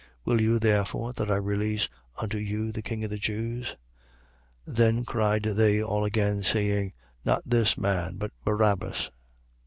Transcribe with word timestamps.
Will 0.25 0.41
you, 0.41 0.57
therefore, 0.57 1.13
that 1.13 1.29
I 1.29 1.35
release 1.35 1.87
unto 2.17 2.39
you 2.39 2.71
the 2.71 2.81
king 2.81 3.03
of 3.03 3.11
the 3.11 3.19
Jews? 3.19 3.75
18:40. 4.67 4.75
Then 4.75 5.05
cried 5.05 5.43
they 5.43 5.79
all 5.79 6.05
again, 6.05 6.41
saying: 6.41 6.93
Not 7.23 7.43
this 7.47 7.77
man, 7.77 8.15
but 8.15 8.31
Barabbas. 8.43 9.11